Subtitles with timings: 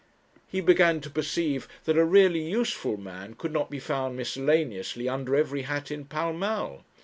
[0.47, 5.35] He began to perceive that a really useful man could not be found miscellaneously under
[5.35, 6.83] every hat in Pall Mall.